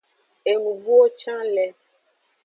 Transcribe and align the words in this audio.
Enubuwo 0.51 1.05
can 1.19 1.39
le. 1.55 1.65